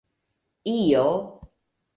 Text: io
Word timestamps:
io 0.71 1.05